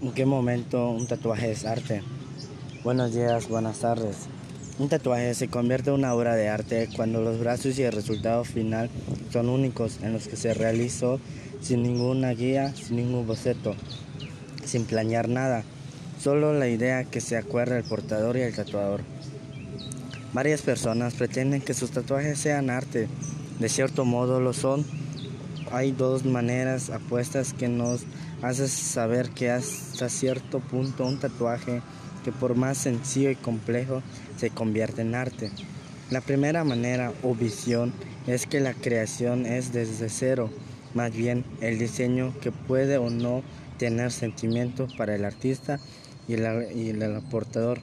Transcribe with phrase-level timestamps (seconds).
[0.00, 2.02] ¿En qué momento un tatuaje es arte?
[2.84, 4.28] Buenos días, buenas tardes.
[4.78, 8.44] Un tatuaje se convierte en una obra de arte cuando los brazos y el resultado
[8.44, 8.90] final
[9.32, 11.18] son únicos en los que se realizó
[11.60, 13.74] sin ninguna guía, sin ningún boceto,
[14.64, 15.64] sin planear nada,
[16.22, 19.00] solo la idea que se acuerda el portador y el tatuador.
[20.32, 23.08] Varias personas pretenden que sus tatuajes sean arte,
[23.58, 24.86] de cierto modo lo son.
[25.72, 28.04] Hay dos maneras apuestas que nos
[28.42, 31.82] hacen saber que hasta cierto punto un tatuaje
[32.24, 34.02] que por más sencillo y complejo
[34.36, 35.50] se convierte en arte.
[36.10, 37.92] La primera manera o visión
[38.26, 40.50] es que la creación es desde cero,
[40.94, 43.42] más bien el diseño que puede o no
[43.78, 45.78] tener sentimientos para el artista
[46.26, 47.80] y el, y el aportador.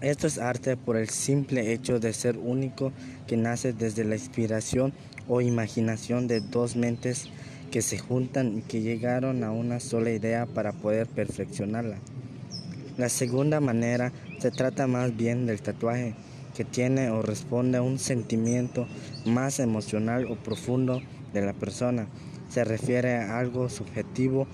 [0.00, 2.92] Esto es arte por el simple hecho de ser único
[3.26, 4.92] que nace desde la inspiración
[5.28, 7.28] o imaginación de dos mentes
[7.70, 11.96] que se juntan y que llegaron a una sola idea para poder perfeccionarla.
[12.96, 16.14] La segunda manera se trata más bien del tatuaje,
[16.54, 18.86] que tiene o responde a un sentimiento
[19.24, 22.06] más emocional o profundo de la persona.
[22.48, 24.46] Se refiere a algo subjetivo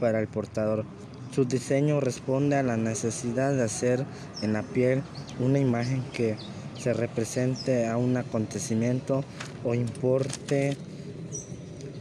[0.00, 0.84] para el portador.
[1.30, 4.04] Su diseño responde a la necesidad de hacer
[4.42, 5.02] en la piel
[5.38, 6.36] una imagen que
[6.84, 9.24] se represente a un acontecimiento
[9.64, 10.76] o importe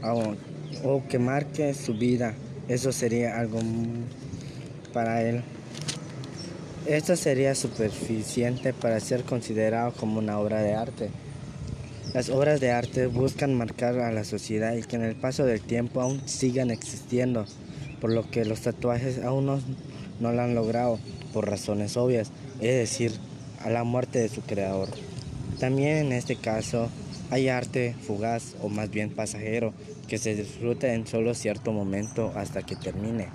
[0.03, 0.35] o,
[0.83, 2.33] o que marque su vida.
[2.67, 3.59] Eso sería algo
[4.91, 5.41] para él.
[6.85, 11.09] Esto sería suficiente para ser considerado como una obra de arte.
[12.13, 15.61] Las obras de arte buscan marcar a la sociedad y que en el paso del
[15.61, 17.45] tiempo aún sigan existiendo,
[18.01, 19.61] por lo que los tatuajes aún no,
[20.19, 20.99] no lo han logrado,
[21.31, 23.13] por razones obvias, es decir,
[23.63, 24.89] a la muerte de su creador.
[25.59, 26.89] También en este caso
[27.29, 29.73] hay arte fugaz o más bien pasajero
[30.07, 33.29] que se disfruta en solo cierto momento hasta que termine.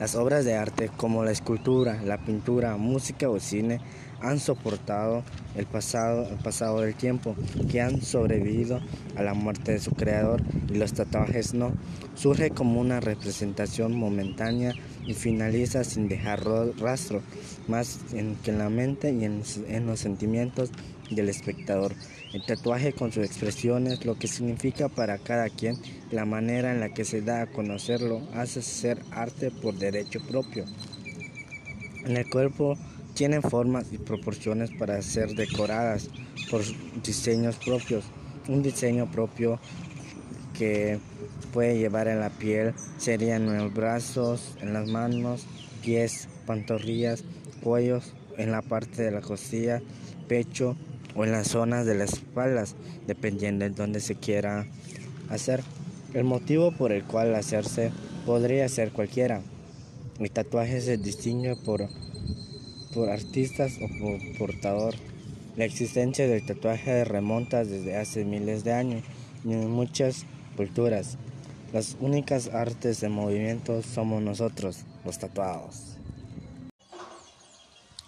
[0.00, 3.80] Las obras de arte como la escultura, la pintura, música o cine
[4.20, 5.22] han soportado
[5.56, 7.34] el pasado, pasado del tiempo,
[7.70, 8.80] que han sobrevivido
[9.16, 11.72] a la muerte de su creador y los tatuajes no.
[12.14, 14.74] Surge como una representación momentánea
[15.08, 16.44] y finaliza sin dejar
[16.78, 17.22] rastro,
[17.66, 20.70] más en, que en la mente y en, en los sentimientos
[21.10, 21.94] del espectador.
[22.34, 25.78] El tatuaje con sus expresiones, lo que significa para cada quien,
[26.10, 30.66] la manera en la que se da a conocerlo, hace ser arte por derecho propio.
[32.04, 32.76] En el cuerpo
[33.14, 36.10] tienen formas y proporciones para ser decoradas
[36.50, 36.62] por
[37.02, 38.04] diseños propios.
[38.46, 39.58] Un diseño propio
[40.58, 40.98] que
[41.52, 45.46] puede llevar en la piel sería en los brazos, en las manos,
[45.82, 47.22] pies, pantorrillas,
[47.62, 49.80] cuellos, en la parte de la costilla,
[50.26, 50.76] pecho,
[51.14, 52.76] o en las zonas de las espaldas,
[53.06, 54.66] dependiendo de dónde se quiera
[55.28, 55.62] hacer.
[56.14, 57.90] El motivo por el cual hacerse
[58.26, 59.40] podría ser cualquiera.
[60.18, 61.88] El tatuaje se distingue por,
[62.94, 64.94] por artistas o por portador.
[65.56, 69.04] La existencia del tatuaje remonta desde hace miles de años
[69.44, 70.24] y en muchas
[70.58, 71.16] culturas.
[71.72, 75.96] Las únicas artes de movimiento somos nosotros, los tatuados.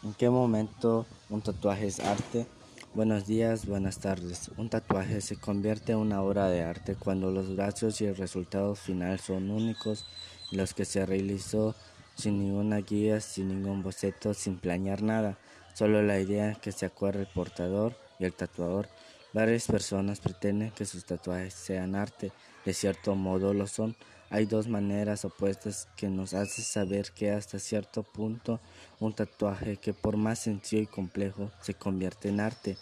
[0.02, 2.46] ¿En qué momento un tatuaje es arte?
[2.92, 4.50] Buenos días, buenas tardes.
[4.56, 8.74] Un tatuaje se convierte en una obra de arte cuando los brazos y el resultado
[8.74, 10.06] final son únicos
[10.50, 11.76] los que se realizó
[12.16, 15.38] sin ninguna guía, sin ningún boceto, sin planear nada,
[15.74, 18.88] solo la idea que se acuerda el portador y el tatuador.
[19.32, 22.32] Varias personas pretenden que sus tatuajes sean arte,
[22.64, 23.96] de cierto modo lo son.
[24.28, 28.60] Hay dos maneras opuestas que nos hacen saber que hasta cierto punto
[28.98, 32.76] un tatuaje que por más sencillo y complejo se convierte en arte.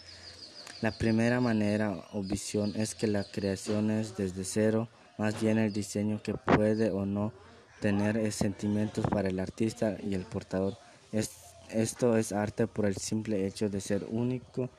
[0.81, 5.73] La primera manera o visión es que la creación es desde cero, más bien el
[5.73, 7.31] diseño que puede o no
[7.79, 10.77] tener sentimientos para el artista y el portador.
[11.11, 14.69] esto es arte por el simple hecho de ser único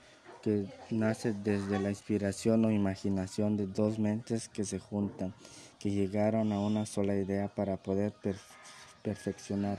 [0.43, 5.35] que nace desde la inspiración o imaginación de dos mentes que se juntan,
[5.79, 8.13] que llegaron a una sola idea para poder
[9.03, 9.79] perfeccionar.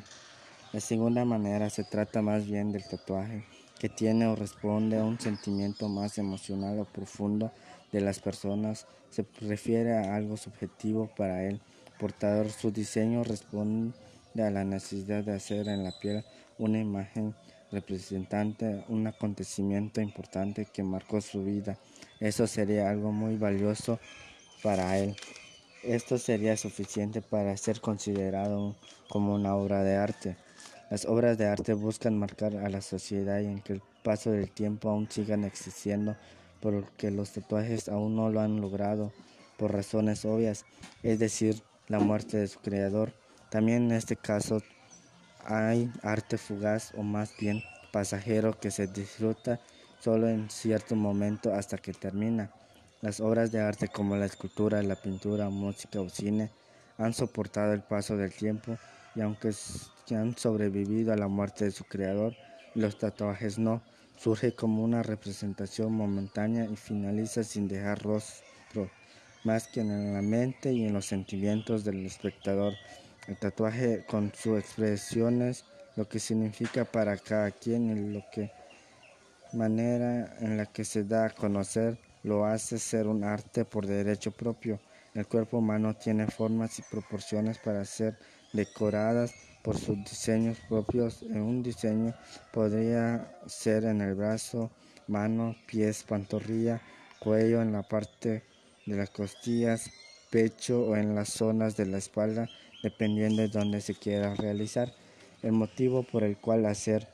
[0.74, 3.44] La segunda manera se trata más bien del tatuaje,
[3.80, 7.52] que tiene o responde a un sentimiento más emocional o profundo
[7.92, 11.62] de las personas, se refiere a algo subjetivo para el
[12.00, 12.50] portador.
[12.50, 13.94] Su diseño responde
[14.36, 16.24] a la necesidad de hacer en la piel
[16.58, 17.36] una imagen
[17.72, 21.78] representante un acontecimiento importante que marcó su vida.
[22.20, 24.00] Eso sería algo muy valioso
[24.62, 25.16] para él.
[25.84, 28.76] Esto sería suficiente para ser considerado
[29.10, 30.38] como una obra de arte.
[30.92, 34.52] Las obras de arte buscan marcar a la sociedad y en que el paso del
[34.52, 36.16] tiempo aún sigan existiendo,
[36.60, 39.12] porque los tatuajes aún no lo han logrado
[39.58, 40.66] por razones obvias,
[41.02, 43.14] es decir, la muerte de su creador.
[43.50, 44.62] También en este caso
[45.46, 49.60] hay arte fugaz o más bien pasajero que se disfruta
[50.00, 52.52] solo en cierto momento hasta que termina.
[53.02, 56.52] Las obras de arte como la escultura, la pintura, música o cine
[56.98, 58.78] han soportado el paso del tiempo
[59.16, 59.52] y aunque
[60.12, 62.36] han sobrevivido a la muerte de su creador,
[62.76, 63.82] los tatuajes no,
[64.18, 68.90] surge como una representación momentánea y finaliza sin dejar rostro,
[69.44, 72.74] más que en la mente y en los sentimientos del espectador.
[73.28, 75.66] El tatuaje con sus expresiones,
[75.96, 78.52] lo que significa para cada quien y lo que
[79.54, 84.32] manera en la que se da a conocer lo hace ser un arte por derecho
[84.32, 84.80] propio.
[85.14, 88.18] El cuerpo humano tiene formas y proporciones para ser
[88.54, 91.22] decoradas por sus diseños propios.
[91.22, 92.14] Un diseño
[92.52, 94.72] podría ser en el brazo,
[95.08, 96.82] mano, pies, pantorrilla,
[97.20, 98.44] cuello, en la parte
[98.86, 99.92] de las costillas,
[100.30, 102.50] pecho o en las zonas de la espalda,
[102.84, 104.94] dependiendo de dónde se quiera realizar.
[105.42, 107.08] El motivo por el cual hacer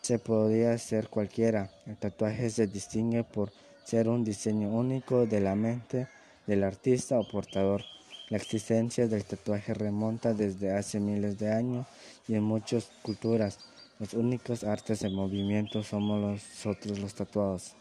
[0.00, 1.70] se podría hacer cualquiera.
[1.86, 3.52] El tatuaje se distingue por
[3.84, 6.08] ser un diseño único de la mente
[6.46, 7.82] del artista o portador.
[8.28, 11.86] La existencia del tatuaje remonta desde hace miles de años
[12.28, 13.58] y en muchas culturas.
[13.98, 17.74] Los únicos artes en movimiento somos nosotros los tatuados.